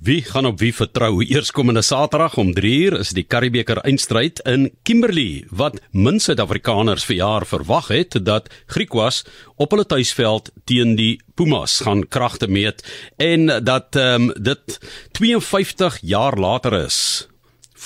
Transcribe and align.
Wie 0.00 0.22
gaan 0.24 0.46
op 0.48 0.58
wie 0.58 0.72
vertrou? 0.72 1.20
Eerskomende 1.20 1.82
Saterdag 1.84 2.38
om 2.40 2.54
3uur 2.56 2.94
is 3.02 3.10
die 3.12 3.26
Karibeker 3.28 3.82
eindstryd 3.84 4.40
in 4.48 4.70
Kimberley 4.88 5.44
wat 5.52 5.76
min 5.92 6.16
Suid-Afrikaners 6.24 7.04
verjaar 7.04 7.44
verwag 7.44 7.90
het 7.92 8.16
dat 8.24 8.48
Griekwas 8.72 9.26
op 9.60 9.76
hulle 9.76 9.84
tuisveld 9.84 10.48
teen 10.64 10.96
die 10.96 11.20
Pumas 11.36 11.82
gaan 11.84 12.06
kragte 12.08 12.48
meet 12.48 12.80
en 13.20 13.44
dat 13.60 13.92
um, 14.00 14.32
dit 14.40 14.78
52 15.20 16.00
jaar 16.00 16.40
later 16.40 16.78
is 16.80 17.28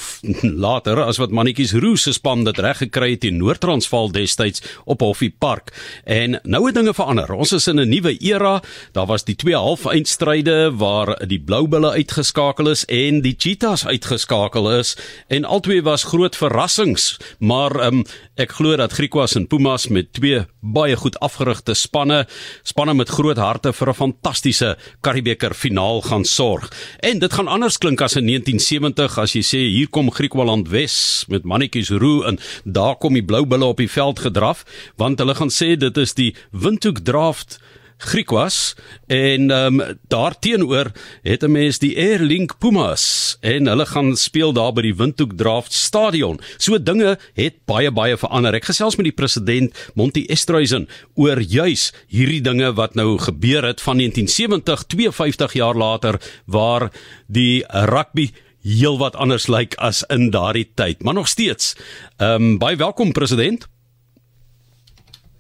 later 0.67 1.01
as 1.05 1.19
wat 1.23 1.33
mannetjies 1.35 1.75
Roos 1.83 2.05
se 2.07 2.13
span 2.17 2.45
dit 2.45 2.59
reg 2.59 2.79
gekry 2.83 3.11
het 3.15 3.25
in 3.29 3.39
Noord-Transvaal 3.41 4.11
destyds 4.15 4.63
op 4.85 5.01
Hoffie 5.05 5.31
Park. 5.31 5.73
En 6.05 6.39
nou 6.43 6.65
het 6.67 6.75
dinge 6.75 6.95
verander. 6.95 7.33
Ons 7.33 7.53
is 7.53 7.69
in 7.71 7.81
'n 7.81 7.89
nuwe 7.89 8.17
era. 8.19 8.63
Daar 8.93 9.07
was 9.07 9.25
die 9.25 9.37
twee 9.37 9.57
halfeindstryde 9.57 10.73
waar 10.77 11.27
die 11.27 11.41
Bloubulle 11.41 11.91
uitgeskakel 11.91 12.71
is 12.71 12.85
en 12.85 13.21
die 13.21 13.35
Cheetahs 13.39 13.87
uitgeskakel 13.87 14.79
is 14.79 14.97
en 15.29 15.45
albei 15.45 15.83
was 15.83 16.05
groot 16.05 16.37
verrassings. 16.37 17.17
Maar 17.39 17.87
um, 17.87 18.05
ek 18.37 18.53
glo 18.53 18.77
dat 18.77 18.93
Griquas 18.93 19.35
en 19.35 19.47
Pumas 19.47 19.89
met 19.89 20.13
twee 20.13 20.45
baie 20.61 20.97
goed 20.97 21.19
afgerigte 21.21 21.75
spanne, 21.75 22.27
spanne 22.63 22.95
met 22.95 23.09
groot 23.09 23.37
harte 23.37 23.73
vir 23.73 23.89
'n 23.89 23.95
fantastiese 23.95 24.77
Karibeker 25.01 25.55
finaal 25.55 26.03
gaan 26.03 26.25
sorg. 26.25 26.71
En 27.01 27.19
dit 27.19 27.33
gaan 27.33 27.49
anders 27.49 27.79
klink 27.79 28.01
as 28.01 28.17
in 28.17 28.27
1970 28.27 29.19
as 29.19 29.33
jy 29.33 29.43
sê 29.43 29.59
hier 29.59 29.84
kom 29.87 30.11
Griekwaland 30.11 30.69
Wes 30.69 31.25
met 31.29 31.45
mannetjies 31.45 31.91
roe 31.91 32.25
en 32.27 32.39
daar 32.65 32.97
kom 32.97 33.15
die 33.15 33.25
blou 33.25 33.45
bulle 33.47 33.65
op 33.65 33.83
die 33.83 33.91
veld 33.91 34.19
gedraf 34.19 34.65
want 34.97 35.19
hulle 35.19 35.35
gaan 35.35 35.53
sê 35.53 35.75
dit 35.77 35.97
is 35.97 36.15
die 36.15 36.35
Windhoek 36.51 37.05
Draft 37.05 37.59
Griekwas 38.05 38.75
en 39.07 39.51
ehm 39.51 39.81
um, 39.81 39.99
daarteenoor 40.09 40.93
het 41.23 41.43
'n 41.43 41.51
mens 41.51 41.79
die 41.79 41.97
Airlink 41.97 42.59
Pumas 42.59 43.37
en 43.41 43.67
hulle 43.67 43.87
gaan 43.87 44.17
speel 44.17 44.53
daar 44.53 44.73
by 44.73 44.83
die 44.83 44.97
Windhoek 44.97 45.37
Draft 45.37 45.73
Stadion. 45.73 46.41
So 46.59 46.83
dinge 46.83 47.19
het 47.35 47.55
baie 47.65 47.91
baie 47.91 48.17
verander. 48.17 48.55
Ek 48.55 48.65
gesels 48.65 48.97
met 48.97 49.05
die 49.05 49.13
president 49.13 49.91
Monty 49.95 50.25
Estreisen 50.29 50.89
oor 51.15 51.41
juis 51.41 51.93
hierdie 52.09 52.41
dinge 52.41 52.73
wat 52.75 52.95
nou 52.95 53.19
gebeur 53.19 53.65
het 53.65 53.81
van 53.81 53.97
1970 53.97 54.85
52 54.87 55.53
jaar 55.53 55.75
later 55.75 56.21
waar 56.47 56.91
die 57.27 57.65
rugby 57.69 58.31
heel 58.65 58.99
wat 58.99 59.17
anders 59.17 59.47
lyk 59.47 59.77
as 59.77 60.03
in 60.09 60.31
daardie 60.33 60.67
tyd, 60.75 61.03
maar 61.03 61.15
nog 61.15 61.29
steeds. 61.29 61.77
Ehm 62.17 62.43
um, 62.43 62.59
baie 62.59 62.77
welkom 62.77 63.13
president. 63.13 63.69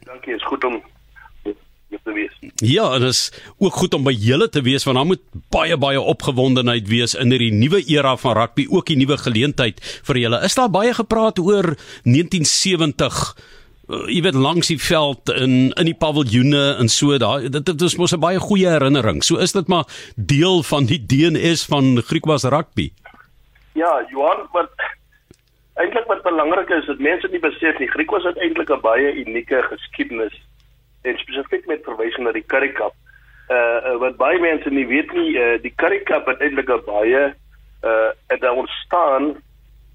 Dankie, 0.05 0.35
is 0.35 0.45
goed 0.45 0.65
om 0.65 0.83
te 2.05 2.13
wees. 2.13 2.53
Ja, 2.57 2.99
dit 2.99 3.09
is 3.09 3.33
ook 3.59 3.75
goed 3.75 3.95
om 3.95 4.05
by 4.07 4.13
julle 4.13 4.49
te 4.49 4.63
wees 4.65 4.85
want 4.85 4.99
dan 5.01 5.09
moet 5.09 5.25
baie 5.55 5.77
baie 5.81 6.01
opgewondenheid 6.01 6.89
wees 6.91 7.17
in 7.19 7.33
hierdie 7.33 7.53
nuwe 7.55 7.83
era 7.91 8.15
van 8.21 8.37
rugby, 8.39 8.67
ook 8.69 8.93
die 8.93 8.99
nuwe 9.01 9.19
geleentheid 9.21 9.81
vir 10.09 10.21
julle. 10.25 10.43
Is 10.45 10.59
daar 10.59 10.73
baie 10.73 10.95
gepraat 10.95 11.41
oor 11.43 11.75
1970 12.05 13.21
uh, 13.89 14.05
jy 14.09 14.21
weet 14.25 14.39
langs 14.39 14.73
die 14.73 14.81
veld 14.81 15.33
in 15.35 15.73
in 15.73 15.91
die 15.91 15.97
paviljoene 15.97 16.65
en 16.81 16.93
so 16.93 17.17
daai 17.21 17.49
dit, 17.49 17.65
dit 17.65 17.89
is 17.89 17.97
mos 18.01 18.15
'n 18.17 18.21
baie 18.21 18.41
goeie 18.41 18.69
herinnering. 18.69 19.23
So 19.25 19.37
is 19.37 19.53
dit 19.53 19.69
maar 19.69 19.89
deel 20.17 20.63
van 20.63 20.87
die 20.87 21.01
DNS 21.01 21.65
van 21.65 22.03
Griekwas 22.03 22.45
rugby. 22.45 22.93
Ja, 23.75 24.05
Johan, 24.09 24.49
wat 24.53 24.71
eintlik 25.81 26.07
wat 26.07 26.23
belangrik 26.23 26.69
is, 26.69 26.87
dat 26.87 26.99
mense 26.99 27.29
nie 27.31 27.41
besef 27.43 27.79
nie, 27.79 27.91
Griek 27.91 28.11
was 28.15 28.27
eintlik 28.35 28.71
'n 28.71 28.81
baie 28.81 29.15
unieke 29.23 29.63
geskiedenis 29.63 30.37
en 31.03 31.19
spesifiek 31.19 31.67
met 31.67 31.83
verwysing 31.83 32.25
na 32.25 32.33
die 32.33 32.47
Currie 32.47 32.73
Cup. 32.73 32.95
Uh 33.51 33.97
wat 33.99 34.17
baie 34.17 34.39
mense 34.39 34.71
nie 34.71 34.87
weet 34.87 35.11
nie, 35.13 35.35
uh, 35.35 35.59
die 35.63 35.75
Cup 35.75 36.27
het 36.27 36.41
eintlik 36.41 36.71
'n 36.71 36.85
baie 36.87 37.35
uh 37.83 38.11
het 38.31 38.49
ontstaan 38.51 39.43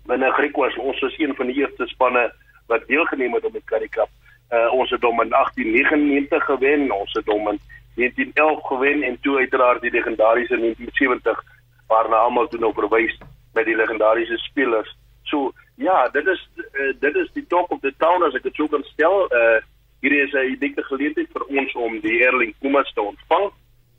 binne 0.05 0.31
Griek 0.31 0.55
was 0.55 0.75
ons 0.75 0.99
was 0.99 1.17
een 1.17 1.35
van 1.35 1.47
die 1.47 1.55
eerste 1.55 1.87
spanne 1.87 2.33
wat 2.67 2.87
deelgeneem 2.87 3.33
het 3.33 3.45
aan 3.45 3.79
die 3.79 3.89
Cup. 3.89 4.09
Uh 4.51 4.73
ons 4.73 4.89
het 4.89 5.01
hom 5.01 5.21
in 5.21 5.29
1899 5.29 6.45
gewen, 6.45 6.91
ons 6.91 7.13
het 7.13 7.25
hom 7.25 7.47
in 7.47 7.59
1911 7.95 8.67
gewen 8.67 9.03
en 9.03 9.19
toe 9.21 9.37
uiteraard 9.37 9.81
die 9.81 9.91
legendariese 9.91 10.57
1970 10.57 11.43
waarna 11.87 12.15
almal 12.15 12.47
toe 12.47 12.59
nou 12.59 12.73
verwys 12.73 13.17
met 13.53 13.65
die 13.65 13.75
legendariese 13.75 14.37
spelers. 14.37 14.97
So 15.23 15.53
ja, 15.75 16.07
dit 16.09 16.27
is 16.27 16.49
uh, 16.57 16.93
dit 16.99 17.15
is 17.15 17.31
die 17.33 17.45
top 17.47 17.71
of 17.71 17.79
the 17.81 17.93
town 17.97 18.23
as 18.23 18.35
ek 18.35 18.43
dit 18.43 18.55
sou 18.55 18.67
kan 18.69 18.83
stel. 18.93 19.25
Uh 19.31 19.59
hierdie 19.99 20.21
is 20.23 20.33
'n 20.33 20.53
unieke 20.55 20.83
geleentheid 20.83 21.27
vir 21.35 21.43
ons 21.59 21.73
om 21.75 21.99
die 21.99 22.21
Erling 22.23 22.53
Pumas 22.59 22.91
te 22.93 23.01
ontvang 23.01 23.49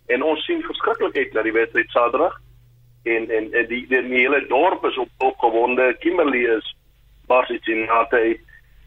en 0.07 0.23
ons 0.23 0.45
sien 0.45 0.63
verskriklik 0.63 1.17
uit 1.17 1.35
na 1.35 1.43
die 1.43 1.53
wedstryd 1.53 1.91
Saterdag. 1.91 2.41
En 3.05 3.31
en, 3.31 3.53
en 3.53 3.67
die, 3.69 3.87
die 3.87 4.03
die 4.09 4.23
hele 4.23 4.47
dorp 4.47 4.85
is 4.85 4.97
op 4.97 5.11
opgewonde. 5.19 5.97
Kimberley 6.01 6.47
is 6.57 6.75
basies 7.27 7.67
in 7.67 7.85
nate 7.85 8.39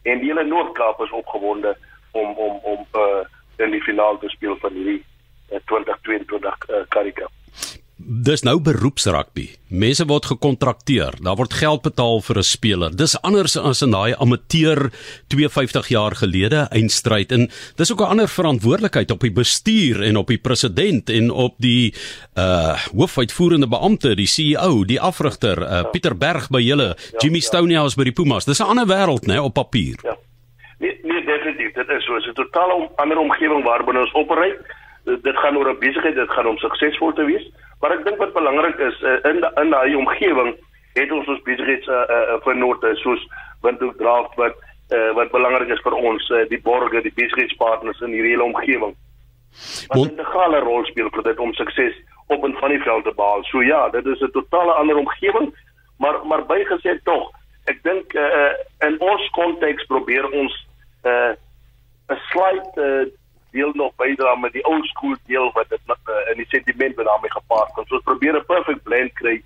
en 0.03 0.19
die 0.19 0.31
hele 0.31 0.44
Noord-Kaap 0.44 1.01
is 1.01 1.12
opgewonde 1.12 1.78
om 2.12 2.34
om 2.34 2.59
om 2.63 2.85
uh 2.95 3.24
in 3.57 3.72
die 3.72 3.81
finaal 3.81 4.18
te 4.18 4.30
speel 4.30 4.57
van 4.57 4.74
hierdie 4.74 5.03
uh, 5.51 5.59
2022 5.69 6.69
uh, 6.69 6.81
Karika. 6.90 7.28
Dis 8.03 8.41
nou 8.43 8.57
beroepsrugby. 8.59 9.45
Mense 9.71 10.03
word 10.09 10.25
gekontrakteer. 10.27 11.15
Daar 11.23 11.37
word 11.39 11.53
geld 11.55 11.83
betaal 11.85 12.19
vir 12.21 12.37
'n 12.37 12.43
speler. 12.43 12.91
Dis 12.91 13.15
anders 13.21 13.55
as 13.57 13.81
in 13.81 13.91
daai 13.91 14.15
amateur 14.19 14.91
52 15.29 15.87
jaar 15.87 16.11
gelede 16.11 16.67
eindstryd 16.71 17.31
en 17.31 17.49
dis 17.77 17.91
ook 17.91 18.01
'n 18.01 18.11
ander 18.11 18.27
verantwoordelikheid 18.27 19.11
op 19.11 19.19
die 19.19 19.31
bestuur 19.31 20.03
en 20.03 20.17
op 20.17 20.27
die 20.27 20.37
president 20.37 21.09
en 21.09 21.31
op 21.31 21.55
die 21.57 21.93
uh 22.35 22.75
hoofuitvoerende 22.91 23.67
beampte, 23.67 24.15
die 24.15 24.27
CEO, 24.27 24.83
die 24.85 25.01
afrigter, 25.01 25.61
uh 25.61 25.83
Pieter 25.91 26.17
Berg 26.17 26.49
by 26.49 26.61
julle, 26.61 26.95
ja, 26.97 27.19
Jimmy 27.19 27.39
ja. 27.39 27.43
Stonehouse 27.43 27.95
by 27.95 28.03
die 28.03 28.13
Pumas. 28.13 28.45
Dis 28.45 28.59
'n 28.59 28.67
ander 28.67 28.87
wêreld, 28.87 29.25
né, 29.27 29.39
op 29.39 29.53
papier. 29.53 29.95
Ja. 30.03 30.17
Nee, 30.79 30.99
nee 31.03 31.23
definitief. 31.25 31.73
Dit 31.73 31.89
is 31.89 32.03
so 32.05 32.15
'n 32.15 32.33
totale 32.33 32.89
ander 32.95 33.17
omgewing 33.17 33.63
waarbinne 33.63 33.99
ons 33.99 34.13
opereer. 34.13 34.59
Dit 35.03 35.37
gaan 35.37 35.57
oor 35.57 35.69
'n 35.69 35.79
besigheid, 35.79 36.15
dit 36.15 36.29
gaan 36.29 36.47
om 36.47 36.57
suksesvol 36.57 37.13
te 37.13 37.25
wees. 37.25 37.51
Maar 37.83 37.97
ek 37.97 38.05
dink 38.07 38.21
wat 38.21 38.31
belangrik 38.31 38.77
is 38.79 39.01
uh, 39.03 39.17
in 39.27 39.41
da, 39.44 39.49
in 39.59 39.73
daai 39.73 39.95
omgewing 39.99 40.53
het 40.95 41.09
ons 41.11 41.27
ons 41.27 41.41
besigheids 41.44 41.89
uh, 41.91 42.03
uh, 42.16 42.38
vennote 42.45 42.94
soos 43.01 43.19
Windhoek 43.66 43.97
Draft 43.99 44.38
wat 44.39 44.55
uh, 44.95 45.09
wat 45.17 45.33
belangrik 45.33 45.73
is 45.75 45.81
vir 45.83 45.97
ons 45.99 46.29
uh, 46.31 46.45
die 46.47 46.61
borgers, 46.63 47.03
die 47.03 47.17
besigheidspartners 47.17 47.99
in 48.07 48.13
hierdie 48.16 48.38
hele 48.38 48.45
omgewing. 48.47 48.94
Wat 49.89 49.97
'n 49.99 50.13
integrale 50.13 50.61
rol 50.63 50.88
speel 50.88 51.11
vir 51.11 51.27
dit 51.27 51.39
om 51.44 51.51
sukses 51.59 51.97
op 52.31 52.45
en 52.47 52.55
van 52.61 52.71
die 52.71 52.83
veld 52.88 53.03
te 53.03 53.13
behaal. 53.19 53.44
So 53.51 53.61
ja, 53.61 53.89
dit 53.89 54.05
is 54.05 54.21
'n 54.21 54.31
totale 54.31 54.71
ander 54.79 55.03
omgewing, 55.03 55.51
maar 56.00 56.23
maar 56.25 56.45
bygesê 56.45 56.95
tog, 57.03 57.31
ek 57.67 57.83
dink 57.83 58.13
uh, 58.13 58.55
in 58.88 58.95
ons 59.00 59.29
konteks 59.35 59.85
probeer 59.91 60.29
ons 60.31 60.53
'n 61.03 61.07
uh, 61.09 61.35
'n 62.15 62.19
slight 62.31 62.77
uh, 62.77 63.03
deel 63.53 63.71
nog 63.79 63.95
bydra 64.01 64.35
met 64.41 64.53
die 64.53 64.65
ou 64.65 64.81
skool 64.91 65.15
deel 65.29 65.51
wat 65.53 65.69
dit 65.69 65.79
uh, 65.87 66.19
in 66.31 66.41
die 66.41 66.49
sentiment 66.49 66.95
wat 66.99 67.05
daarmee 67.05 67.31
gepaard 67.31 67.73
kom. 67.73 67.87
So 67.87 67.95
ons 67.99 68.09
probeer 68.09 68.37
'n 68.37 68.45
perfect 68.49 68.83
blend 68.83 69.13
kry 69.13 69.41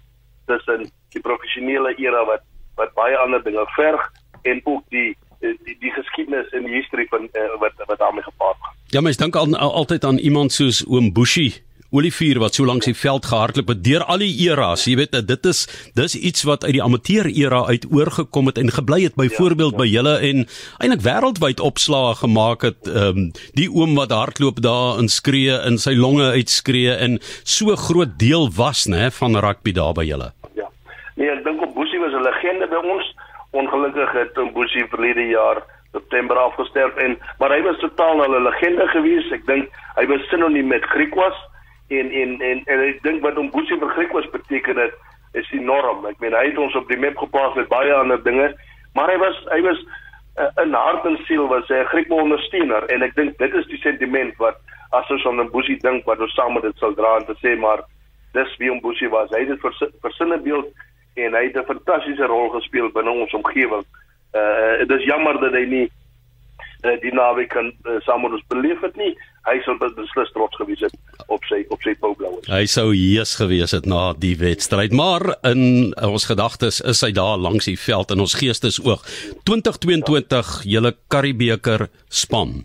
tussen 0.48 0.90
die 1.14 1.22
professionele 1.22 1.94
era 1.98 2.26
wat 2.26 2.44
wat 2.76 2.94
baie 2.94 3.18
ander 3.18 3.44
dinge 3.44 3.66
verg 3.76 4.12
en 4.44 4.62
ook 4.64 4.84
die 4.90 5.18
die 5.40 5.78
die 5.80 5.92
geskiedenis 5.92 6.50
en 6.50 6.64
die 6.66 6.80
historie 6.80 7.08
van 7.10 7.30
uh, 7.34 7.60
wat 7.60 7.74
wat 7.86 8.00
daarmee 8.00 8.24
gepaard 8.24 8.58
gaan. 8.62 8.76
Ja, 8.96 9.02
mens 9.02 9.18
dink 9.18 9.36
al, 9.36 9.56
al, 9.56 9.74
altyd 9.74 10.04
aan 10.04 10.18
iemand 10.18 10.52
soos 10.52 10.86
Oom 10.88 11.14
Bushi 11.14 11.67
Olivier 11.90 12.36
wat 12.44 12.58
so 12.58 12.66
lank 12.68 12.84
die 12.84 12.96
veld 12.98 13.26
gehardloop 13.30 13.70
het 13.72 13.84
deur 13.86 14.04
al 14.12 14.20
die 14.20 14.34
eras. 14.44 14.84
Jy 14.90 14.98
weet 15.00 15.14
dit 15.28 15.46
is 15.48 15.62
dis 15.96 16.18
iets 16.20 16.44
wat 16.44 16.66
uit 16.66 16.74
die 16.76 16.84
amateur 16.84 17.30
era 17.32 17.62
uit 17.72 17.88
oorgekom 17.88 18.52
het 18.52 18.60
en 18.60 18.74
gebly 18.76 19.06
het 19.06 19.16
byvoorbeeld 19.16 19.78
ja, 19.78 19.78
ja. 19.78 19.84
by 19.84 19.88
julle 19.94 20.16
en 20.30 20.44
eintlik 20.84 21.06
wêreldwyd 21.08 21.64
opslae 21.64 22.18
gemaak 22.20 22.68
het. 22.68 22.92
Ehm 22.92 23.24
um, 23.24 23.32
die 23.56 23.70
oom 23.72 23.96
wat 23.96 24.12
hardloop 24.12 24.60
daar 24.62 25.00
in 25.00 25.08
skree 25.08 25.56
in 25.70 25.80
sy 25.80 25.96
longe 25.96 26.28
uitskree 26.36 26.92
en 26.92 27.20
so 27.48 27.76
groot 27.88 28.20
deel 28.20 28.52
was 28.60 28.86
nê 28.92 29.08
van 29.22 29.40
rugby 29.40 29.72
daar 29.72 29.96
by 29.96 30.04
julle. 30.12 30.32
Ja. 30.60 30.68
Nee, 31.16 31.32
ek 31.32 31.44
dink 31.48 31.64
Boesie 31.74 32.04
was 32.04 32.12
'n 32.12 32.28
legende 32.28 32.68
by 32.68 32.84
ons. 32.84 33.16
Ongelukkig 33.52 34.12
het 34.12 34.36
Boesie 34.54 34.86
verlede 34.92 35.32
jaar 35.32 35.64
September 35.92 36.36
afgestorf 36.38 36.96
en 36.96 37.18
maar 37.40 37.56
hy 37.56 37.62
was 37.64 37.80
totaal 37.80 38.28
'n 38.28 38.44
legende 38.44 38.88
gewees. 38.88 39.32
Ek 39.32 39.46
dink 39.48 39.70
hy 39.96 40.06
was 40.06 40.28
sinoniem 40.30 40.68
met 40.68 40.84
Griekwas 40.84 41.38
en 41.88 42.12
en 42.12 42.42
en, 42.42 42.62
en 42.66 42.80
ek 42.88 43.04
dink 43.04 43.22
wat 43.24 43.38
om 43.38 43.52
Boesie 43.52 43.78
vir 43.80 43.94
Griek 43.96 44.12
was 44.12 44.30
beteken 44.30 44.80
het 44.82 44.96
is 45.34 45.52
enorm. 45.52 46.06
Ek 46.10 46.20
meen 46.24 46.36
hy 46.36 46.50
het 46.50 46.58
ons 46.58 46.76
op 46.76 46.88
die 46.92 47.00
map 47.00 47.18
geplaas 47.18 47.56
met 47.56 47.70
baie 47.72 47.94
ander 47.94 48.22
dinge, 48.24 48.50
maar 48.98 49.12
hy 49.12 49.18
was 49.22 49.38
hy 49.52 49.62
was 49.66 49.80
uh, 50.40 50.50
in 50.64 50.76
hart 50.76 51.06
en 51.06 51.20
siel 51.28 51.48
was 51.52 51.68
hy 51.72 51.80
'n 51.84 51.92
Griek 51.94 52.12
ondersteuner 52.12 52.88
en 52.94 53.04
ek 53.08 53.16
dink 53.16 53.38
dit 53.38 53.54
is 53.54 53.70
die 53.72 53.82
sentiment 53.84 54.36
wat 54.44 54.60
as 54.92 55.10
ons 55.12 55.26
aan 55.26 55.52
Boesie 55.52 55.78
dink 55.84 56.06
wat 56.06 56.20
ons 56.20 56.34
saam 56.34 56.54
met 56.54 56.64
dit 56.64 56.78
sal 56.78 56.96
dra 56.96 57.18
en 57.18 57.26
te 57.26 57.36
sê 57.44 57.56
maar 57.56 57.84
dis 58.34 58.58
wie 58.58 58.72
om 58.72 58.82
Boesie 58.82 59.10
was. 59.10 59.32
Hy 59.32 59.46
het 59.46 59.56
dit 59.56 59.92
versinne 60.02 60.38
beeld 60.38 60.68
en 61.16 61.34
hy 61.34 61.44
het 61.48 61.58
'n 61.58 61.72
fantastiese 61.72 62.26
rol 62.26 62.50
gespeel 62.50 62.92
binne 62.92 63.12
ons 63.12 63.34
omgewing. 63.34 63.86
Uh 64.34 64.78
dit 64.84 64.92
is 65.00 65.08
jammer 65.08 65.40
dat 65.40 65.54
hy 65.54 65.66
nie 65.66 65.88
uh, 66.84 67.00
die 67.02 67.14
naweek 67.14 67.50
kan 67.50 67.72
uh, 67.86 68.00
saam 68.00 68.22
met 68.22 68.32
ons 68.32 68.48
beleef 68.48 68.82
het 68.82 68.96
nie. 68.96 69.16
hy 69.48 69.62
sou 69.64 69.78
beslis 69.78 70.32
trots 70.32 70.56
gewees 70.56 70.82
het 70.84 71.07
sy 71.50 71.64
op 71.74 71.84
sy 71.86 71.94
Poublauers. 72.00 72.48
Hy 72.52 72.64
sou 72.70 72.92
heus 72.94 73.36
gewees 73.40 73.74
het 73.76 73.88
na 73.90 74.12
die 74.18 74.36
wedstryd, 74.40 74.96
maar 74.96 75.36
in 75.48 75.94
ons 76.06 76.28
gedagtes 76.30 76.80
is 76.82 77.04
hy 77.06 77.12
daar 77.16 77.40
langs 77.42 77.70
die 77.70 77.78
veld 77.80 78.14
in 78.16 78.24
ons 78.24 78.38
geestes 78.40 78.80
oog. 78.84 79.04
2022 79.50 80.62
julle 80.70 80.96
Karibeker 81.12 81.88
span. 82.10 82.62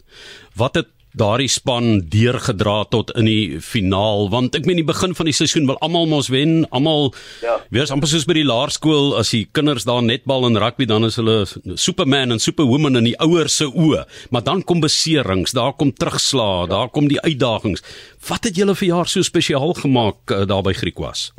Wat 0.59 0.77
het 0.77 0.92
daardie 1.13 1.49
span 1.49 2.01
deurgedra 2.09 2.85
tot 2.91 3.11
in 3.17 3.27
die 3.29 3.61
finaal 3.61 4.31
want 4.33 4.55
ek 4.57 4.67
meen 4.67 4.81
die 4.81 4.87
begin 4.89 5.15
van 5.15 5.29
die 5.29 5.37
seisoen 5.37 5.67
wil 5.67 5.79
almal 5.85 6.07
mos 6.07 6.31
wen 6.33 6.65
almal 6.71 7.13
ja. 7.43 7.59
wees 7.71 7.93
amper 7.93 8.09
soos 8.09 8.25
by 8.29 8.39
die 8.39 8.47
laerskool 8.49 9.13
as 9.19 9.33
die 9.35 9.45
kinders 9.53 9.85
daar 9.89 10.03
netbal 10.03 10.47
en 10.49 10.59
rugby 10.61 10.87
dan 10.89 11.05
is 11.05 11.19
hulle 11.21 11.45
superman 11.77 12.33
en 12.33 12.41
superwoman 12.41 12.97
in 13.01 13.11
die 13.11 13.17
ouers 13.21 13.57
se 13.61 13.69
oë. 13.69 14.05
Maar 14.31 14.45
dan 14.49 14.63
kom 14.63 14.81
beserings 14.83 15.55
daar 15.57 15.73
kom 15.79 15.93
terugslag 15.93 16.67
ja. 16.67 16.71
daar 16.75 16.89
kom 16.89 17.09
die 17.09 17.21
uitdagings. 17.21 17.85
Wat 18.29 18.45
het 18.49 18.57
julle 18.57 18.75
vir 18.79 18.89
jaar 18.89 19.11
so 19.11 19.23
spesiaal 19.23 19.75
gemaak 19.79 20.33
uh, 20.33 20.45
daar 20.49 20.65
by 20.67 20.75
Griekwas? 20.77 21.31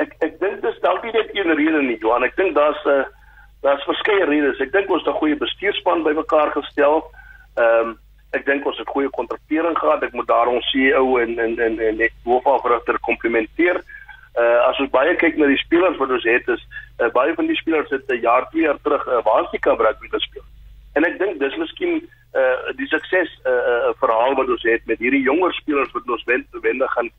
Ek 0.00 0.14
ek 0.24 0.38
dink 0.40 0.62
dis 0.64 0.78
dalk 0.84 1.04
nie 1.04 1.14
net 1.16 1.32
een 1.34 1.50
rede 1.56 1.82
nie 1.86 1.98
Johan. 2.00 2.24
Ek 2.24 2.36
dink 2.36 2.54
daar's 2.58 2.80
'n 2.84 3.00
uh, 3.00 3.08
daar's 3.62 3.84
verskeie 3.84 4.24
redes. 4.24 4.60
Ek 4.60 4.72
dink 4.72 4.90
ons 4.90 5.04
het 5.04 5.14
'n 5.14 5.18
goeie 5.18 5.36
bestuurspan 5.36 6.06
bymekaar 6.06 6.54
gestel. 6.56 7.04
Ehm 7.56 7.88
um, 7.88 7.98
ek 8.36 8.46
dink 8.46 8.66
ons 8.66 8.78
het 8.78 8.88
goeie 8.88 9.10
kontraktering 9.10 9.78
gehad. 9.78 10.02
Ek 10.06 10.12
moet 10.12 10.28
daar 10.28 10.50
ons 10.50 10.70
CEO 10.70 11.18
en 11.18 11.38
en 11.38 11.58
en 11.58 11.80
en 11.80 11.96
net 11.96 12.14
hoofafrigter 12.24 12.98
komplimenteer. 13.06 13.82
Uh 14.38 14.58
as 14.68 14.78
ons 14.78 14.92
baie 14.94 15.16
kyk 15.18 15.36
na 15.36 15.50
die 15.50 15.58
spelers 15.64 15.98
wat 15.98 16.10
ons 16.14 16.26
het 16.28 16.48
is 16.48 16.62
uh, 17.00 17.10
baie 17.14 17.34
van 17.34 17.46
die 17.50 17.58
spelers 17.58 17.90
het 17.90 18.06
'n 18.08 18.22
jaar, 18.22 18.46
twee 18.50 18.62
jaar 18.62 18.78
terug 18.82 19.06
'n 19.06 19.10
uh, 19.10 19.22
waarskynlik 19.26 19.66
rugby 19.86 20.08
gespeel. 20.08 20.46
En 20.94 21.04
ek 21.04 21.18
dink 21.18 21.38
dis 21.38 21.56
miskien 21.56 22.02
uh 22.34 22.72
die 22.78 22.86
sukses 22.86 23.30
uh, 23.44 23.50
uh 23.50 23.92
verhaal 23.98 24.34
wat 24.34 24.48
ons 24.48 24.62
het 24.62 24.86
met 24.86 24.98
hierdie 24.98 25.22
jonger 25.22 25.52
spelers 25.52 25.92
wat 25.92 26.06
ons 26.06 26.24
wen 26.24 26.46
wende 26.62 26.88
gaan 26.88 27.10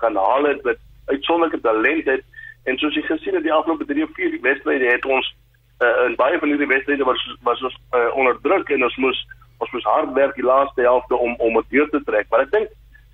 gaan 0.00 0.16
haal 0.16 0.44
het 0.44 0.62
met 0.64 0.78
uitsonderlike 1.06 1.60
talent 1.60 2.04
het 2.04 2.24
en 2.64 2.78
soos 2.78 2.94
jy 2.94 3.02
gesien 3.02 3.34
het 3.34 3.42
die 3.42 3.52
afgelope 3.52 3.84
3 3.84 4.04
of 4.04 4.10
4 4.14 4.36
wedstryde 4.40 4.92
het 4.92 5.04
ons 5.04 5.34
uh, 5.80 6.04
in 6.08 6.16
baie 6.16 6.38
van 6.38 6.48
hierdie 6.48 6.68
wedstryde 6.68 7.04
was 7.04 7.22
was 7.42 7.62
ons 7.62 7.76
uh, 7.96 8.12
onder 8.14 8.36
druk 8.42 8.68
en 8.68 8.84
ons 8.84 8.96
moes 8.96 9.20
ons 9.60 9.72
moes 9.76 9.88
hard 9.92 10.12
werk 10.16 10.34
die 10.38 10.46
laaste 10.46 10.82
helfte 10.86 11.16
om 11.16 11.34
om 11.38 11.58
dit 11.60 11.76
deur 11.76 11.88
te 11.92 12.02
trek. 12.08 12.28
Maar 12.30 12.46
ek 12.46 12.52
dink 12.56 12.68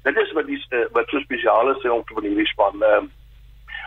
dit 0.06 0.18
is 0.22 0.32
wat 0.38 0.46
die 0.46 0.58
uh, 0.70 0.86
wat 0.94 1.10
so 1.10 1.22
spesiaal 1.24 1.70
is 1.74 1.86
om 1.90 2.04
te 2.06 2.16
van 2.18 2.28
hierdie 2.28 2.48
span. 2.52 2.82
Uh, 2.82 3.02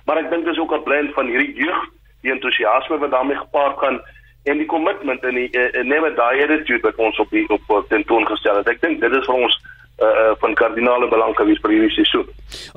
maar 0.06 0.22
ek 0.22 0.30
dink 0.34 0.46
dis 0.46 0.60
ook 0.60 0.76
'n 0.76 0.84
blend 0.84 1.14
van 1.18 1.32
hierdie 1.32 1.56
jeug, 1.64 1.82
die 2.22 2.32
entoesiasme 2.32 2.98
wat 2.98 3.12
daarmee 3.12 3.40
gepaard 3.40 3.78
gaan 3.80 4.02
en 4.44 4.58
die 4.58 4.70
kommitment 4.76 5.24
en 5.24 5.36
die 5.36 5.50
uh, 5.52 5.84
never 5.84 6.16
die 6.16 6.44
attitude 6.44 6.88
wat 6.88 6.96
ons 6.96 7.20
op 7.20 7.30
die 7.30 7.46
op 7.50 7.86
tentoon 7.88 8.28
gestel 8.28 8.58
het. 8.58 8.68
Ek 8.68 8.82
dink 8.82 9.00
dit 9.02 9.16
is 9.16 9.26
vir 9.26 9.36
ons 9.36 9.60
uh, 10.02 10.34
van 10.42 10.56
kardinale 10.56 11.10
belang 11.12 11.36
gewees 11.38 11.60
vir 11.64 11.76
hierdie 11.76 11.92
seisoen. 11.94 12.28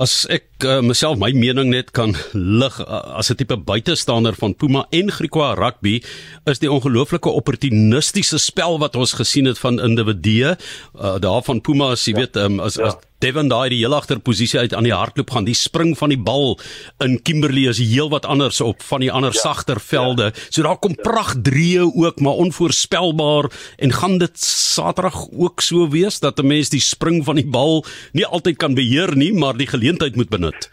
As 0.02 0.24
ek 0.32 0.66
uh, 0.66 0.80
myself 0.84 1.19
my 1.20 1.32
mening 1.36 1.70
net 1.72 1.92
kan 1.96 2.14
lig 2.34 2.78
uh, 2.82 3.19
as 3.19 3.30
'n 3.30 3.38
tipe 3.40 3.56
buitestander 3.56 4.34
van 4.38 4.54
Puma 4.54 4.86
en 4.90 5.10
Griquas 5.10 5.58
rugby 5.58 6.02
is 6.46 6.58
die 6.58 6.70
ongelooflike 6.70 7.30
opportunistiese 7.30 8.38
spel 8.38 8.78
wat 8.82 8.96
ons 8.96 9.14
gesien 9.19 9.46
het 9.46 9.58
van 9.58 9.80
individue 9.80 10.56
uh, 10.56 11.16
daar 11.19 11.42
van 11.42 11.60
Puma 11.60 11.92
as 11.92 12.04
jy 12.06 12.14
ja. 12.14 12.19
weet 12.24 12.36
um, 12.36 12.60
as, 12.60 12.76
ja. 12.76 12.90
as 12.90 12.98
Devon 13.22 13.46
daai 13.46 13.70
die 13.70 13.78
heel 13.78 13.94
agter 13.94 14.19
posisie 14.19 14.58
uit 14.58 14.72
aan 14.74 14.86
die 14.86 14.94
hardloop 14.94 15.30
gaan. 15.30 15.46
Die 15.46 15.54
spring 15.54 15.94
van 15.98 16.10
die 16.10 16.19
bal 16.19 16.56
in 17.04 17.20
Kimberley 17.22 17.69
is 17.70 17.78
heel 17.78 18.10
wat 18.10 18.26
anders 18.26 18.60
op 18.60 18.82
van 18.82 19.04
die 19.04 19.12
ander 19.14 19.30
ja, 19.30 19.38
sagter 19.40 19.78
velde. 19.80 20.32
Ja, 20.32 20.46
so 20.50 20.62
daar 20.66 20.80
kom 20.82 20.96
ja. 20.96 21.02
pragtdrieë 21.06 21.86
ook, 21.86 22.20
maar 22.20 22.42
onvoorspelbaar 22.42 23.50
en 23.78 23.94
gaan 23.94 24.19
dit 24.19 24.38
Saterdag 24.42 25.28
ook 25.30 25.60
so 25.60 25.88
wees 25.88 26.19
dat 26.20 26.38
'n 26.38 26.46
mens 26.46 26.69
die 26.70 26.80
spring 26.80 27.24
van 27.24 27.36
die 27.36 27.46
bal 27.46 27.84
nie 28.12 28.26
altyd 28.26 28.56
kan 28.56 28.74
beheer 28.74 29.16
nie, 29.16 29.32
maar 29.32 29.56
die 29.56 29.66
geleentheid 29.66 30.16
moet 30.16 30.28
benut. 30.28 30.70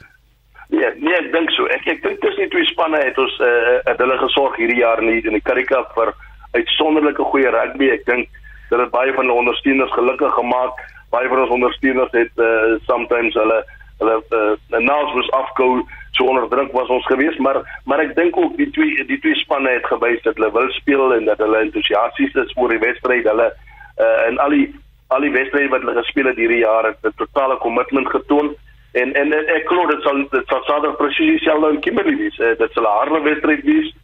Nee, 0.69 0.89
nee, 1.01 1.13
ek 1.13 1.31
dink 1.31 1.49
so. 1.49 1.65
Ek 1.65 1.85
ek 1.85 2.01
dink 2.01 2.21
tussen 2.21 2.43
die 2.43 2.49
twee 2.49 2.65
spanne 2.65 2.97
het 2.97 3.17
ons 3.17 3.39
uh, 3.39 3.77
het 3.85 3.97
hulle 3.97 4.17
gesorg 4.17 4.55
hierdie 4.55 4.81
jaar 4.81 5.01
in 5.01 5.07
die, 5.07 5.21
in 5.27 5.33
die 5.33 5.45
Currie 5.45 5.65
Cup 5.65 5.93
vir 5.93 6.13
uitsonderlike 6.51 7.23
goeie 7.23 7.49
rugby. 7.49 7.89
Ek 7.89 8.05
dink 8.05 8.29
dat 8.69 8.79
dit 8.79 8.91
baie 8.91 9.13
van 9.13 9.25
hulle 9.25 9.41
ondersteuners 9.41 9.93
gelukkig 9.93 10.33
gemaak 10.33 10.77
het 10.77 10.97
baie 11.13 11.27
van 11.27 11.41
ons 11.43 11.55
ondersteuners 11.57 12.11
het 12.11 12.43
uh, 12.43 12.75
sometimes 12.87 13.33
hulle 13.33 13.59
hulle 13.99 14.15
uh, 14.31 14.79
naals 14.79 15.13
was 15.13 15.31
afgou 15.31 15.71
so 16.11 16.25
onder 16.25 16.47
druk 16.49 16.71
was 16.71 16.91
ons 16.97 17.05
gewees 17.11 17.37
maar 17.37 17.61
maar 17.85 18.03
ek 18.03 18.15
dink 18.15 18.37
ook 18.37 18.57
die 18.57 18.69
twee 18.75 19.05
die 19.11 19.19
twee 19.19 19.35
spanne 19.43 19.73
het 19.75 19.85
gewys 19.91 20.21
dat 20.23 20.39
hulle 20.39 20.51
wil 20.55 20.69
speel 20.77 21.13
en 21.15 21.25
dat 21.25 21.41
hulle 21.43 21.63
entoesiasties 21.65 22.35
is 22.43 22.55
vir 22.55 22.75
die 22.75 22.83
wedstryd 22.85 23.27
hulle 23.31 23.49
uh, 23.51 24.19
en 24.27 24.39
al 24.45 24.55
die 24.55 24.67
al 25.09 25.25
die 25.25 25.33
wedstryde 25.33 25.73
wat 25.73 25.85
hulle 25.85 26.01
gespeel 26.01 26.31
het 26.31 26.37
hierdie 26.37 26.63
jaar 26.63 26.91
het 26.91 26.99
'n 27.03 27.17
totale 27.17 27.57
kommitment 27.65 28.09
getoon 28.15 28.53
en 29.01 29.13
en 29.13 29.33
ek 29.33 29.67
glo 29.67 29.87
dit 29.87 30.01
sal 30.07 30.25
dit 30.31 30.53
sal 30.53 30.63
sater 30.63 30.93
presies 31.01 31.37
dieselfde 31.37 31.73
in 31.75 31.81
Kimberley 31.81 32.17
wees 32.17 32.39
uh, 32.39 32.55
dit 32.57 32.71
sal 32.73 32.83
'n 32.83 32.97
harde 32.99 33.21
wedstryd 33.29 33.63
wees 33.63 33.95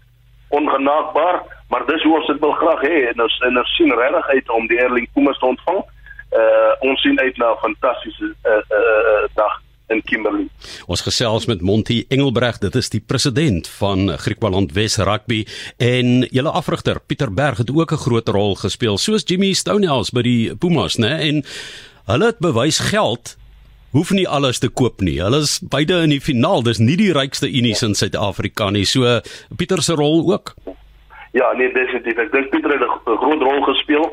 ongenaakbaar 0.49 1.43
maar 1.69 1.85
dis 1.85 2.03
hoe 2.03 2.15
ons 2.15 2.27
dit 2.27 2.39
wil 2.39 2.51
graag 2.51 2.81
hê. 2.81 2.97
En 3.11 3.21
ons 3.21 3.39
en 3.39 3.57
ons 3.57 3.75
sien 3.75 3.93
regtig 3.93 4.27
uit 4.27 4.49
om 4.49 4.67
die 4.67 4.79
Erling 4.79 5.07
Pumas 5.13 5.37
te 5.37 5.45
ontvang 5.45 5.83
uh, 6.35 6.89
ons 6.89 7.01
sien 7.01 7.19
uit 7.19 7.37
na 7.37 7.51
'n 7.51 7.61
fantastiese 7.61 8.35
uh, 8.43 8.51
uh, 8.51 9.23
dag 9.35 9.61
in 9.87 10.01
Kimberley. 10.03 10.47
Ons 10.87 11.01
gesels 11.05 11.45
met 11.45 11.61
Monty 11.61 12.05
Engelbreg, 12.09 12.57
dit 12.57 12.75
is 12.75 12.89
die 12.89 13.01
president 13.01 13.67
van 13.79 14.09
Griekwaland 14.17 14.73
Wes 14.73 14.97
Rugby 14.97 15.45
en 15.77 16.25
julle 16.33 16.51
afrigter 16.51 16.99
Pieter 17.05 17.33
Berg 17.33 17.57
het 17.57 17.71
ook 17.71 17.91
'n 17.91 18.03
groot 18.05 18.27
rol 18.27 18.55
gespeel 18.55 18.97
soos 18.97 19.23
Jimmy 19.25 19.53
Stonehouse 19.53 20.11
by 20.13 20.21
die 20.21 20.55
Pumas, 20.55 20.97
né? 20.97 21.19
En 21.29 21.43
hulle 22.05 22.25
het 22.25 22.39
bewys 22.39 22.79
geld 22.79 23.37
hoef 23.91 24.11
nie 24.11 24.27
alles 24.27 24.59
te 24.59 24.69
koop 24.69 25.01
nie. 25.01 25.21
Hulle 25.21 25.37
is 25.37 25.59
beide 25.59 26.01
in 26.03 26.09
die 26.09 26.21
finaal. 26.21 26.63
Dis 26.63 26.81
nie 26.83 26.97
die 26.97 27.13
rykste 27.13 27.47
unies 27.47 27.83
in 27.83 27.95
Suid-Afrika 27.95 28.69
nie. 28.69 28.85
So 28.85 29.21
Pieter 29.55 29.81
se 29.81 29.93
rol 29.93 30.31
ook. 30.33 30.53
Ja, 31.31 31.53
nee, 31.53 31.71
definitief. 31.73 32.17
Ek 32.17 32.31
dink 32.31 32.49
Pieter 32.49 32.71
het 32.71 32.81
'n 32.81 33.17
groot 33.17 33.41
rol 33.41 33.61
gespeel. 33.63 34.05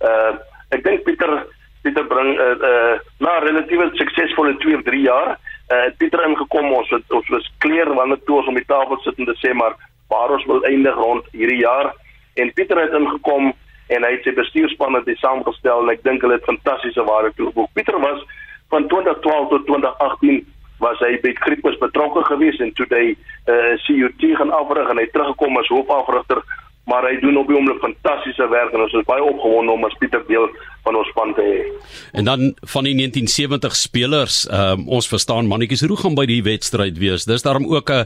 Uh 0.00 0.36
ek 0.70 0.84
dink 0.84 1.02
Pieter 1.04 1.46
Pieter 1.82 2.04
bring 2.06 2.34
'n 2.34 2.40
uh, 2.40 2.50
eh, 2.50 2.56
uh, 2.60 2.92
eh, 2.92 3.00
na 3.18 3.38
relatiewe 3.38 3.90
suksesvolle 3.92 4.56
2 4.56 4.76
of 4.76 4.82
3 4.82 5.00
jaar. 5.00 5.38
Uh, 5.70 5.90
Pieter 5.96 6.24
ingekom 6.28 6.72
ons 6.72 6.90
het 6.90 7.12
ons 7.12 7.28
was 7.28 7.52
kleer 7.58 7.94
wanneer 7.94 8.20
toe 8.24 8.36
ons 8.36 8.46
om 8.46 8.54
die 8.54 8.66
tafel 8.66 8.98
sit 9.00 9.18
en 9.18 9.34
sê 9.38 9.54
maar 9.54 9.74
waar 10.08 10.30
ons 10.30 10.44
wil 10.44 10.64
eindig 10.64 10.94
rond 10.94 11.24
hierdie 11.32 11.60
jaar 11.62 11.94
en 12.34 12.52
Pieter 12.52 12.80
het 12.80 12.92
ingekom 12.92 13.52
en 13.88 14.06
hy 14.06 14.10
het 14.14 14.26
sy 14.26 14.32
bestuurspan 14.34 14.94
het 14.98 15.10
saamgestel 15.18 15.82
en 15.82 15.92
ek 15.94 16.02
dink 16.06 16.22
hulle 16.22 16.38
het 16.38 16.48
fantastiese 16.48 17.04
ware 17.06 17.32
toegevoeg. 17.36 17.70
Pieter 17.74 17.98
was 18.00 18.22
van 18.70 18.88
2012 18.88 19.48
tot 19.48 19.66
2018 19.66 20.44
was 20.80 20.98
hy 21.04 21.16
by 21.22 21.32
Griepus 21.42 21.78
betrokke 21.80 22.22
geweest 22.28 22.62
en 22.64 22.72
toe 22.78 22.86
hy 22.90 23.04
uh, 23.12 23.74
CUT 23.84 24.22
gaan 24.38 24.52
afrig 24.56 24.90
en 24.90 25.00
hy 25.02 25.06
teruggekom 25.12 25.58
as 25.60 25.72
hoofafrigter 25.74 26.42
maar 26.90 27.06
hy 27.06 27.20
doen 27.22 27.38
op 27.38 27.46
die 27.46 27.56
oomblik 27.56 27.78
fantastiese 27.84 28.48
werk 28.50 28.74
en 28.74 28.82
ons 28.84 28.96
is 28.98 29.06
baie 29.06 29.22
opgewonde 29.22 29.72
om 29.76 29.86
as 29.86 29.94
Pieter 30.02 30.24
deel 30.26 30.48
van 30.86 30.98
ons 30.98 31.10
span 31.12 31.34
te 31.36 31.44
hê. 31.46 31.60
En 32.18 32.26
dan 32.26 32.50
van 32.74 32.88
die 32.88 32.96
1970 32.98 33.76
spelers, 33.78 34.42
um, 34.50 34.88
ons 34.98 35.08
verstaan 35.12 35.50
mannetjies 35.50 35.86
hoe 35.86 36.00
gaan 36.02 36.18
by 36.18 36.26
die 36.30 36.42
wedstryd 36.46 36.98
wees. 36.98 37.28
Dis 37.30 37.46
daarom 37.46 37.68
ook 37.70 37.90
'n 37.90 38.04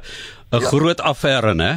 'n 0.53 0.61
ja. 0.61 0.69
groot 0.69 1.01
affære, 1.01 1.55
né? 1.55 1.73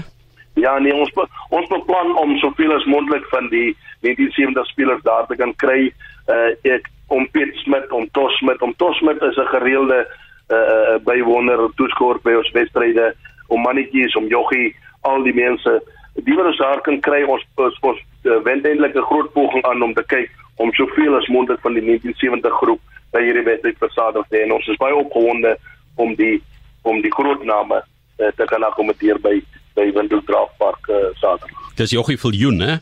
Ja, 0.57 0.79
nee, 0.79 0.93
ons 0.93 1.11
be, 1.13 1.23
ons 1.49 1.67
beplan 1.69 2.17
om 2.17 2.37
soveel 2.37 2.73
as 2.73 2.85
moontlik 2.85 3.25
van 3.29 3.49
die 3.49 3.75
1970 4.01 4.65
spelers 4.65 5.03
daar 5.03 5.27
te 5.27 5.35
kan 5.35 5.53
kry. 5.55 5.93
Uh 6.27 6.49
ek 6.75 6.89
om 7.07 7.29
Piet 7.31 7.55
Smit, 7.55 7.91
om 7.91 8.09
Tos 8.11 8.37
Smit, 8.37 8.61
om 8.61 8.73
Tos 8.75 8.97
Smit 8.97 9.21
is 9.21 9.37
'n 9.37 9.53
gereelde 9.55 10.07
uh 10.49 10.97
bywonder 11.05 11.69
toeskoor 11.75 12.19
by 12.23 12.33
ons 12.33 12.51
wedstryde 12.51 13.15
om 13.47 13.61
mannetjies, 13.61 14.15
om 14.15 14.27
joggie, 14.27 14.75
al 15.01 15.23
die 15.23 15.33
mense 15.33 15.81
die 16.25 16.35
wat 16.35 16.49
ons 16.49 16.57
daar 16.57 16.81
kan 16.81 16.99
kry 16.99 17.23
ons 17.23 17.43
ons, 17.55 17.79
ons 17.81 17.99
uh, 18.25 18.39
wend 18.43 18.65
eintlik 18.65 18.95
'n 18.95 19.09
groot 19.09 19.31
poging 19.33 19.63
aan 19.65 19.83
om 19.83 19.93
te 19.93 20.03
kyk 20.03 20.31
om 20.55 20.73
soveel 20.73 21.15
as 21.15 21.27
moontlik 21.27 21.61
van 21.61 21.73
die 21.73 21.83
1970 21.85 22.57
groep 22.61 22.81
by 23.11 23.21
hierdie 23.21 23.45
wedstryd 23.45 23.77
versadig 23.77 24.25
te 24.29 24.37
hê 24.37 24.43
en 24.45 24.57
ons 24.57 24.67
is 24.67 24.81
baie 24.81 24.95
opgewonde 24.95 25.57
om 25.95 26.15
die 26.15 26.41
om 26.81 27.01
die 27.01 27.11
groot 27.11 27.43
name 27.43 27.81
uh, 27.81 28.31
te 28.35 28.45
kan 28.45 28.63
akkommodeer 28.63 29.19
by 29.19 29.41
by 29.77 29.91
Windhoek 29.93 30.25
Park 30.57 30.89
uh, 30.89 31.13
Saterdag. 31.21 31.73
Dis 31.75 31.91
Jochie 31.93 32.17
Viljoen, 32.17 32.59
hè? 32.59 32.77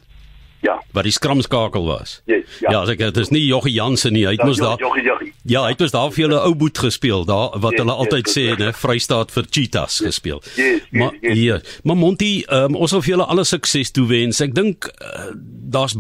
Ja. 0.65 0.75
Wat 0.97 1.05
die 1.05 1.13
skramskakel 1.13 1.85
was. 1.85 2.19
Yes, 2.25 2.59
ja. 2.63 2.71
Ja, 2.73 2.81
ek 2.89 3.03
dit 3.03 3.21
is 3.21 3.31
nie 3.33 3.43
Jochie 3.45 3.75
Jansen 3.75 4.15
nie. 4.15 4.25
Hy 4.25 4.35
het 4.35 4.43
ja, 4.43 4.49
mos 4.49 4.61
daar 4.63 4.81
Jochie 4.81 5.05
Jochie. 5.05 5.31
Ja, 5.45 5.65
hy 5.67 5.75
het 5.75 5.83
mos 5.85 5.93
daar 5.93 6.11
vir 6.15 6.25
julle 6.25 6.41
ou 6.47 6.53
boet 6.57 6.81
gespeel, 6.81 7.25
daar 7.29 7.53
wat 7.61 7.75
yes, 7.75 7.83
hulle 7.83 7.97
altyd 8.05 8.29
yes, 8.29 8.37
sê, 8.37 8.45
né, 8.59 8.71
Vrystaat 8.75 9.33
vir 9.35 9.49
cheetahs 9.49 9.99
yes, 9.99 10.09
gespeel. 10.09 10.41
Yes, 10.55 10.81
yes, 10.81 10.87
maar 10.97 11.17
yes. 11.21 11.37
hier, 11.37 11.75
maar 11.83 11.99
Monty, 12.01 12.33
um, 12.49 12.79
ons 12.79 12.95
wil 12.95 13.05
vir 13.05 13.15
julle 13.15 13.29
alle 13.35 13.45
sukses 13.45 13.93
toewens. 13.95 14.41
Ek 14.45 14.55
dink 14.57 14.89
uh, 14.95 15.29
daar's 15.75 15.97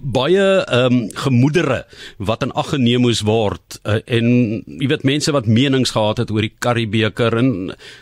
baie 0.00 0.44
ehm 0.64 0.94
um, 0.94 1.00
gemoedere 1.12 1.84
wat 2.16 2.42
in 2.42 2.52
ag 2.56 2.70
geneem 2.72 3.04
moes 3.04 3.20
word 3.28 3.76
uh, 3.84 3.98
en 4.08 4.28
jy 4.64 4.88
weet 4.88 5.04
mense 5.04 5.32
wat 5.36 5.48
menings 5.50 5.92
gehad 5.92 6.22
het 6.22 6.32
oor 6.32 6.46
die 6.46 6.54
Karibeker 6.56 7.36
en 7.36 7.50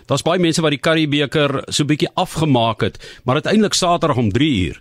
daar's 0.06 0.22
baie 0.22 0.38
mense 0.38 0.62
wat 0.62 0.76
die 0.76 0.82
Karibeker 0.82 1.64
so 1.66 1.88
bietjie 1.88 2.10
afgemaak 2.14 2.86
het 2.86 3.00
maar 3.26 3.42
uiteindelik 3.42 3.74
Saterdag 3.74 4.20
om 4.22 4.30
3 4.30 4.52
uur 4.68 4.78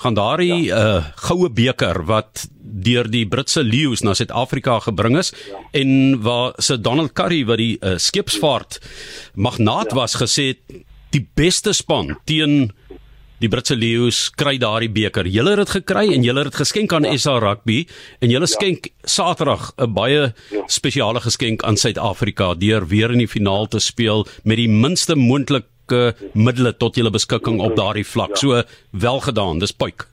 gaan 0.00 0.16
daardie 0.16 0.64
ja. 0.64 0.80
uh 0.80 1.04
goue 1.28 1.50
beker 1.52 2.04
wat 2.08 2.46
deur 2.60 3.08
die 3.10 3.26
Britse 3.28 3.62
leeu's 3.66 4.04
na 4.06 4.14
Suid-Afrika 4.14 4.78
gebring 4.86 5.18
is 5.20 5.32
ja. 5.48 5.60
en 5.80 6.20
waar 6.24 6.54
se 6.58 6.78
Donald 6.80 7.12
Curry 7.12 7.42
wat 7.48 7.60
die 7.60 7.76
uh, 7.80 7.96
skeepsvaart 7.98 8.80
magnaat 9.34 9.92
ja. 9.92 10.00
was 10.00 10.16
gesê 10.20 10.54
die 11.10 11.26
beste 11.34 11.74
span 11.76 12.14
teen 12.24 12.70
die 13.40 13.48
Britse 13.48 13.74
leeu's 13.76 14.26
kry 14.36 14.58
daardie 14.60 14.90
beker. 14.92 15.24
Julle 15.24 15.54
het 15.54 15.62
dit 15.62 15.74
gekry 15.78 16.10
en 16.12 16.24
julle 16.24 16.44
het 16.44 16.50
dit 16.50 16.60
geskenk 16.60 16.92
aan 16.92 17.08
ja. 17.08 17.16
SA 17.16 17.38
Rugby 17.40 17.86
en 18.20 18.32
julle 18.32 18.48
ja. 18.48 18.52
skenk 18.52 18.90
Saterdag 19.04 19.72
'n 19.76 19.92
baie 19.96 20.20
ja. 20.52 20.64
spesiale 20.68 21.20
geskenk 21.20 21.64
aan 21.64 21.76
Suid-Afrika 21.76 22.54
deur 22.54 22.86
weer 22.86 23.10
in 23.10 23.24
die 23.24 23.28
finaal 23.28 23.66
te 23.68 23.80
speel 23.80 24.26
met 24.44 24.56
die 24.56 24.68
minste 24.68 25.16
moontlike 25.90 26.14
middele 26.34 26.72
tot 26.76 26.96
julle 26.96 27.10
beskikking 27.10 27.60
op 27.60 27.76
daardie 27.76 28.06
vlak. 28.06 28.28
Ja. 28.28 28.36
So 28.36 28.62
wel 28.90 29.20
gedaan. 29.20 29.58
Dis 29.58 29.72
puik. 29.72 30.08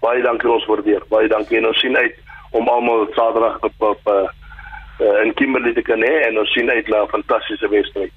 Baie 0.00 0.22
dankie 0.22 0.50
ons 0.50 0.66
waardeer. 0.66 1.02
Baie 1.08 1.28
dankie 1.28 1.58
en 1.58 1.66
ons 1.66 1.80
sien 1.80 1.96
uit 1.96 2.14
om 2.52 2.68
almal 2.68 3.06
Saterdag 3.14 3.58
op 3.62 3.74
op 3.78 4.00
uh, 4.10 5.22
in 5.24 5.34
Kimberley 5.34 5.74
te 5.74 5.82
kan 5.82 6.00
hê 6.02 6.26
en 6.28 6.38
ons 6.38 6.52
sien 6.52 6.70
uit 6.70 6.88
na 6.88 7.02
'n 7.02 7.08
fantastiese 7.08 7.68
wedstryd. 7.68 8.12